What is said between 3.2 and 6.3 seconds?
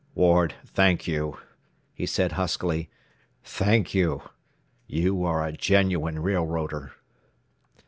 "Thank you. You are a genuine